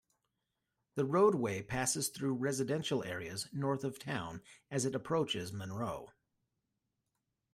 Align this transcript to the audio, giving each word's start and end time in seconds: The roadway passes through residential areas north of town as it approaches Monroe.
The 0.95 1.05
roadway 1.05 1.61
passes 1.61 2.09
through 2.09 2.33
residential 2.33 3.03
areas 3.03 3.47
north 3.53 3.83
of 3.83 3.99
town 3.99 4.41
as 4.71 4.83
it 4.83 4.95
approaches 4.95 5.53
Monroe. 5.53 6.11